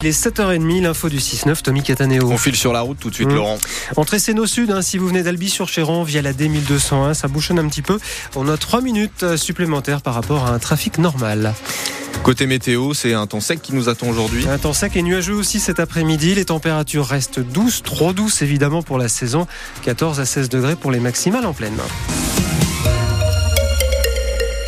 [0.00, 2.30] Il est 7h30, l'info du 6-9, Tommy Cataneo.
[2.30, 3.34] On file sur la route tout de suite, mmh.
[3.34, 3.58] Laurent.
[3.96, 7.82] Entrée Séno Sud, hein, si vous venez d'Albi-sur-Chéran via la D1201, ça bouchonne un petit
[7.82, 7.98] peu.
[8.36, 11.52] On a 3 minutes euh, supplémentaires par rapport à un trafic normal.
[12.22, 14.46] Côté météo, c'est un temps sec qui nous attend aujourd'hui.
[14.48, 16.36] Un temps sec et nuageux aussi cet après-midi.
[16.36, 19.48] Les températures restent douces, trop douces évidemment pour la saison.
[19.82, 21.74] 14 à 16 degrés pour les maximales en pleine.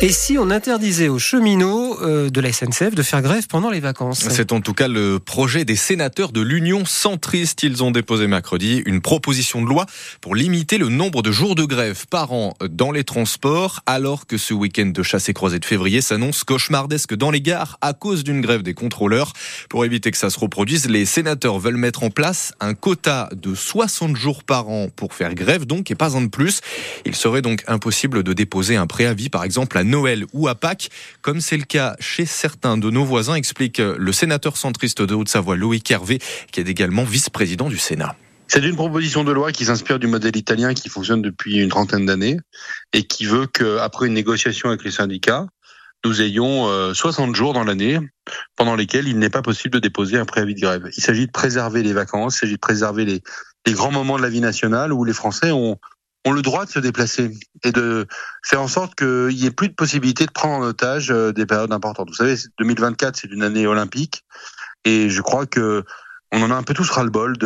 [0.03, 3.79] Et si on interdisait aux cheminots euh, de la SNCF de faire grève pendant les
[3.79, 4.27] vacances?
[4.31, 7.61] C'est en tout cas le projet des sénateurs de l'Union centriste.
[7.61, 9.85] Ils ont déposé mercredi une proposition de loi
[10.19, 14.39] pour limiter le nombre de jours de grève par an dans les transports, alors que
[14.39, 18.23] ce week-end de chasse et croisée de février s'annonce cauchemardesque dans les gares à cause
[18.23, 19.33] d'une grève des contrôleurs.
[19.69, 23.53] Pour éviter que ça se reproduise, les sénateurs veulent mettre en place un quota de
[23.53, 26.61] 60 jours par an pour faire grève donc et pas un de plus.
[27.05, 30.89] Il serait donc impossible de déposer un préavis par exemple à Noël ou à Pâques,
[31.21, 35.55] comme c'est le cas chez certains de nos voisins, explique le sénateur centriste de Haute-Savoie,
[35.55, 36.19] Loïc Hervé,
[36.51, 38.15] qui est également vice-président du Sénat.
[38.47, 42.05] C'est une proposition de loi qui s'inspire du modèle italien qui fonctionne depuis une trentaine
[42.05, 42.37] d'années
[42.91, 45.45] et qui veut qu'après une négociation avec les syndicats,
[46.03, 47.99] nous ayons 60 euh, jours dans l'année
[48.57, 50.89] pendant lesquels il n'est pas possible de déposer un préavis de grève.
[50.97, 53.21] Il s'agit de préserver les vacances, il s'agit de préserver les,
[53.65, 55.77] les grands moments de la vie nationale où les Français ont,
[56.25, 57.31] ont le droit de se déplacer
[57.63, 58.07] et de
[58.43, 61.45] faire en sorte qu'il n'y ait plus de possibilité de prendre en otage euh, des
[61.45, 62.09] périodes importantes.
[62.09, 64.23] Vous savez, 2024, c'est une année olympique
[64.85, 65.83] et je crois que
[66.31, 67.37] on en a un peu tous ras-le-bol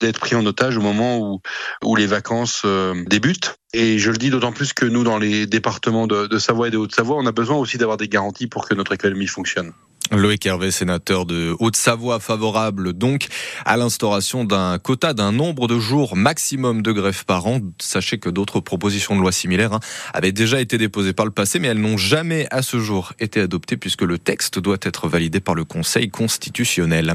[0.00, 1.40] d'être pris en otage au moment où,
[1.84, 3.56] où les vacances euh, débutent.
[3.72, 6.70] Et je le dis d'autant plus que nous, dans les départements de, de Savoie et
[6.70, 9.72] de Haute-Savoie, on a besoin aussi d'avoir des garanties pour que notre économie fonctionne.
[10.16, 13.26] Loïc Hervé, sénateur de Haute-Savoie, favorable donc
[13.64, 17.60] à l'instauration d'un quota d'un nombre de jours maximum de grève par an.
[17.80, 19.80] Sachez que d'autres propositions de loi similaires hein,
[20.12, 23.40] avaient déjà été déposées par le passé, mais elles n'ont jamais à ce jour été
[23.40, 27.14] adoptées puisque le texte doit être validé par le Conseil constitutionnel.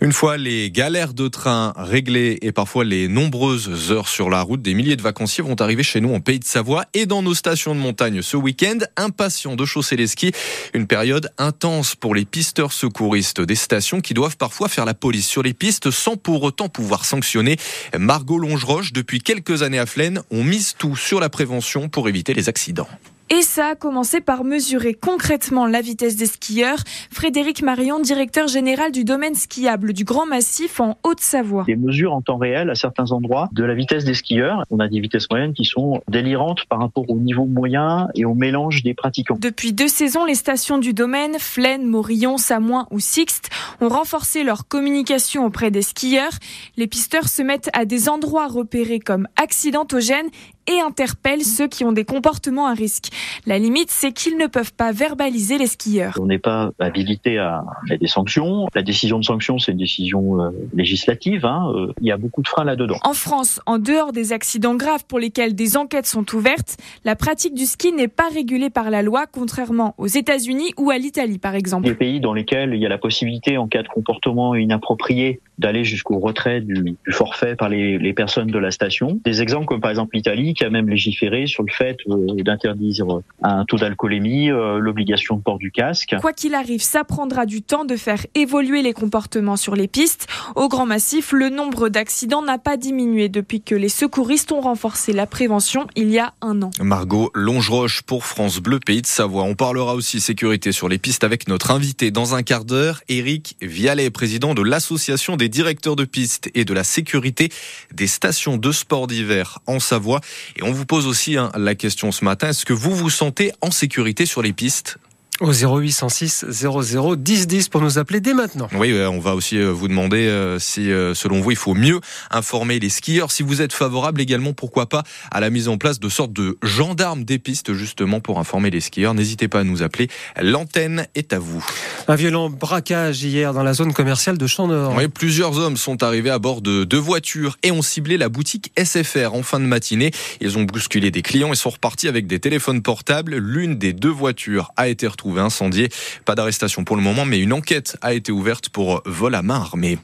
[0.00, 4.62] Une fois les galères de train réglées et parfois les nombreuses heures sur la route,
[4.62, 7.34] des milliers de vacanciers vont arriver chez nous en Pays de Savoie et dans nos
[7.34, 10.32] stations de montagne ce week-end, impatients de chausser les skis.
[10.74, 15.26] Une période intense pour les pisteurs secouristes des stations qui doivent parfois faire la police
[15.26, 17.56] sur les pistes sans pour autant pouvoir sanctionner.
[17.98, 22.34] Margot Longeroche, depuis quelques années à Flaine, on mise tout sur la prévention pour éviter
[22.34, 22.88] les accidents.
[23.28, 26.78] Et ça a commencé par mesurer concrètement la vitesse des skieurs.
[27.10, 31.64] Frédéric Marion, directeur général du domaine skiable du Grand Massif en Haute-Savoie.
[31.66, 34.62] Des mesures en temps réel à certains endroits de la vitesse des skieurs.
[34.70, 38.34] On a des vitesses moyennes qui sont délirantes par rapport au niveau moyen et au
[38.34, 39.36] mélange des pratiquants.
[39.40, 43.50] Depuis deux saisons, les stations du domaine, Flaine, Morillon, Samoin ou Sixte,
[43.80, 46.32] ont renforcé leur communication auprès des skieurs.
[46.76, 50.30] Les pisteurs se mettent à des endroits repérés comme accidentogènes
[50.66, 53.08] et interpellent ceux qui ont des comportements à risque.
[53.46, 56.14] La limite, c'est qu'ils ne peuvent pas verbaliser les skieurs.
[56.20, 58.68] On n'est pas habilité à mettre des sanctions.
[58.74, 61.44] La décision de sanction, c'est une décision euh, législative.
[61.44, 61.72] Hein.
[61.74, 62.96] Euh, il y a beaucoup de freins là-dedans.
[63.02, 67.54] En France, en dehors des accidents graves pour lesquels des enquêtes sont ouvertes, la pratique
[67.54, 71.54] du ski n'est pas régulée par la loi, contrairement aux États-Unis ou à l'Italie, par
[71.54, 71.86] exemple.
[71.86, 75.84] Les pays dans lesquels il y a la possibilité, en cas de comportement inapproprié, d'aller
[75.84, 79.20] jusqu'au retrait du, forfait par les, les, personnes de la station.
[79.24, 83.06] Des exemples comme par exemple l'Italie qui a même légiféré sur le fait euh, d'interdire
[83.42, 86.16] un taux d'alcoolémie, euh, l'obligation de port du casque.
[86.20, 90.26] Quoi qu'il arrive, ça prendra du temps de faire évoluer les comportements sur les pistes.
[90.54, 95.12] Au Grand Massif, le nombre d'accidents n'a pas diminué depuis que les secouristes ont renforcé
[95.12, 96.70] la prévention il y a un an.
[96.80, 99.44] Margot Longeroche pour France Bleu Pays de Savoie.
[99.44, 103.56] On parlera aussi sécurité sur les pistes avec notre invité dans un quart d'heure, Éric
[103.60, 107.50] Vialet, président de l'association des directeurs de piste et de la sécurité
[107.92, 110.20] des stations de sport d'hiver en Savoie.
[110.56, 113.52] Et on vous pose aussi hein, la question ce matin, est-ce que vous vous sentez
[113.60, 114.98] en sécurité sur les pistes?
[115.40, 118.68] Au 0806 00 10 10 pour nous appeler dès maintenant.
[118.74, 122.00] Oui, on va aussi euh, vous demander euh, si, euh, selon vous, il faut mieux
[122.30, 123.30] informer les skieurs.
[123.30, 126.58] Si vous êtes favorable également, pourquoi pas, à la mise en place de sortes de
[126.62, 129.14] gendarmes des pistes, justement, pour informer les skieurs.
[129.14, 130.08] N'hésitez pas à nous appeler.
[130.40, 131.64] L'antenne est à vous.
[132.08, 134.94] Un violent braquage hier dans la zone commerciale de Champ-Nord.
[134.96, 138.72] Oui, plusieurs hommes sont arrivés à bord de deux voitures et ont ciblé la boutique
[138.82, 140.12] SFR en fin de matinée.
[140.40, 143.36] Ils ont bousculé des clients et sont repartis avec des téléphones portables.
[143.36, 145.88] L'une des deux voitures a été retrouvée incendié.
[146.24, 149.56] Pas d'arrestation pour le moment, mais une enquête a été ouverte pour vol à main
[149.56, 149.98] armée.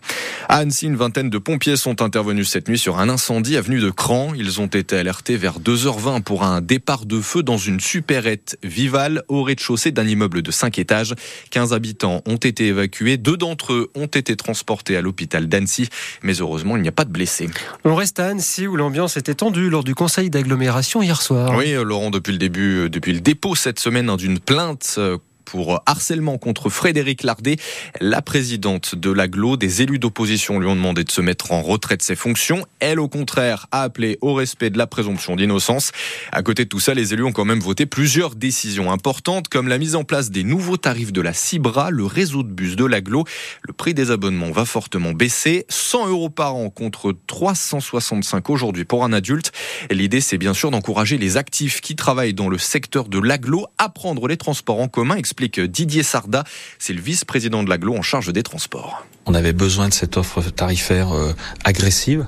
[0.49, 3.91] À Annecy, une vingtaine de pompiers sont intervenus cette nuit sur un incendie avenue de
[3.91, 4.33] Cran.
[4.37, 9.23] Ils ont été alertés vers 2h20 pour un départ de feu dans une supérette Vival
[9.29, 11.15] au rez-de-chaussée d'un immeuble de 5 étages.
[11.51, 13.17] 15 habitants ont été évacués.
[13.17, 15.89] Deux d'entre eux ont été transportés à l'hôpital d'Annecy.
[16.23, 17.49] Mais heureusement, il n'y a pas de blessés.
[17.85, 21.55] On reste à Annecy où l'ambiance était tendue lors du conseil d'agglomération hier soir.
[21.57, 24.99] Oui, Laurent, depuis le début, depuis le dépôt cette semaine hein, d'une plainte
[25.45, 27.57] pour harcèlement contre Frédéric Lardet.
[28.01, 31.97] La présidente de l'aglo, des élus d'opposition lui ont demandé de se mettre en retrait
[31.97, 32.65] de ses fonctions.
[32.81, 35.93] Elle, au contraire, a appelé au respect de la présomption d'innocence.
[36.33, 39.69] À côté de tout ça, les élus ont quand même voté plusieurs décisions importantes, comme
[39.69, 42.85] la mise en place des nouveaux tarifs de la Cibra, le réseau de bus de
[42.85, 43.25] l'aglo.
[43.63, 49.05] Le prix des abonnements va fortement baisser, 100 euros par an contre 365 aujourd'hui pour
[49.05, 49.53] un adulte.
[49.91, 53.89] L'idée, c'est bien sûr d'encourager les actifs qui travaillent dans le secteur de l'aglo à
[53.89, 56.45] prendre les transports en commun, explique Didier Sarda.
[56.79, 59.07] C'est le vice-président de l'aglo en charge des transports.
[59.25, 61.33] On avait besoin de cette offre tarifaire euh,
[61.65, 62.27] agressive,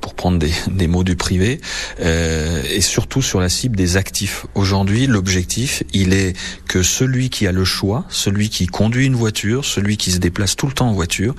[0.00, 1.60] pour prendre des, des mots du privé,
[2.00, 4.46] euh, et surtout sur la cible des actifs.
[4.54, 6.36] Aujourd'hui, l'objectif, il est
[6.68, 10.54] que celui qui a le choix, celui qui conduit une voiture, celui qui se déplace
[10.54, 11.34] tout le temps en voiture,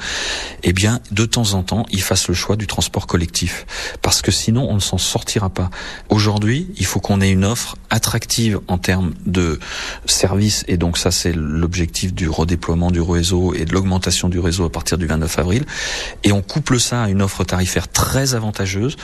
[0.64, 3.66] eh bien, de temps en temps, il fasse le choix du transport collectif.
[4.02, 5.70] Parce que sinon, on ne s'en sortira pas.
[6.10, 9.60] Aujourd'hui, il faut qu'on ait une offre attractive en termes de
[10.06, 14.66] services, et donc ça, c'est l'objectif du redéploiement du réseau et de l'augmentation du réseau
[14.66, 15.66] à partir du 29 avril.
[16.24, 18.96] Et on couple ça à une offre tarifaire très avantageuse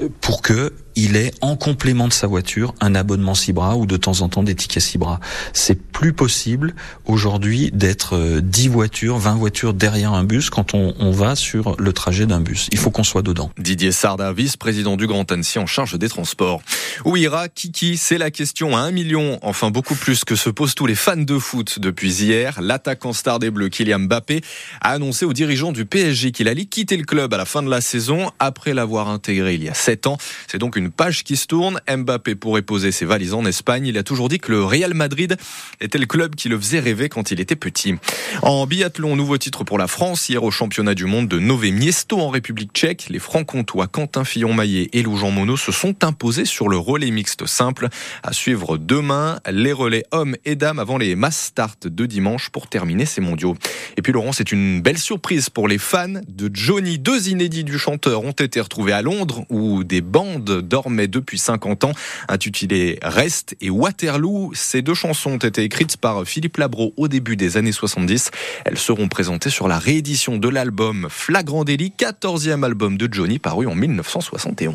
[0.00, 3.96] euh, pour que il ait en complément de sa voiture un abonnement Cibra ou de
[3.96, 5.20] temps en temps des tickets Cibra.
[5.52, 6.74] C'est plus possible
[7.06, 11.76] aujourd'hui d'être 10 euh, voitures, 20 voitures derrière un bus quand on, on va sur
[11.78, 12.68] le trajet d'un bus.
[12.72, 13.50] Il faut qu'on soit dedans.
[13.58, 16.62] Didier Sarda, vice-président du Grand Annecy en charge des transports.
[17.04, 17.96] Où ira Kiki?
[17.96, 21.16] C'est la question à un million, enfin beaucoup plus que se posent tous les fans
[21.16, 22.60] de foot depuis hier.
[22.60, 24.42] L'attaquant star des Bleus, Kylian Mbappé,
[24.80, 27.70] a annoncé aux dirigeants du PSG qu'il allait quitter le club à la fin de
[27.70, 30.18] la saison après l'avoir intégré il y a 7 ans.
[30.46, 31.80] C'est donc une page qui se tourne.
[31.88, 33.86] Mbappé pourrait poser ses valises en Espagne.
[33.86, 35.36] Il a toujours dit que le Real Madrid
[35.80, 37.94] était le club qui le faisait rêver quand il était petit.
[38.42, 40.28] En biathlon, nouveau titre pour la France.
[40.28, 44.90] Hier au championnat du monde de Nové Miesto en République tchèque, les francs-comtois Quentin Fillon-Maillet
[44.92, 47.88] et Lou Jean Monod se sont imposés sur le relais mixte simple.
[48.22, 52.68] À suivre demain, les relais hommes et dames avant les mass start de dimanche pour
[52.68, 53.56] terminer ces mondiaux.
[53.96, 56.98] Et puis Laurent, c'est une belle surprise pour les fans de Johnny.
[56.98, 61.84] Deux inédits du chanteur ont été retrouvés à Londres où des bandes dormaient depuis 50
[61.84, 61.92] ans,
[62.26, 64.50] intitulées Rest et Waterloo.
[64.54, 68.32] Ces deux chansons ont été écrites par Philippe Labro au début des années 70.
[68.64, 73.68] Elles seront présentées sur la réédition de l'album Flagrant Délit, 14e album de Johnny paru
[73.68, 74.72] en 1971.